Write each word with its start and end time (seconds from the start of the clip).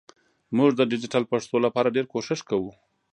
مونږ 0.57 0.71
د 0.75 0.81
ډیجېټل 0.91 1.23
پښتو 1.31 1.55
لپاره 1.65 1.93
ډېر 1.95 2.05
کوښښ 2.11 2.41
کوو 2.49 2.71